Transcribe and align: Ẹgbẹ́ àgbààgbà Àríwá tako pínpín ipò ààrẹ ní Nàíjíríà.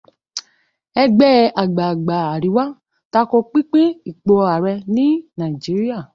Ẹgbẹ́ 1.03 1.51
àgbààgbà 1.61 2.17
Àríwá 2.35 2.63
tako 3.11 3.37
pínpín 3.51 3.89
ipò 4.09 4.33
ààrẹ 4.51 4.73
ní 4.95 5.05
Nàíjíríà. 5.37 5.97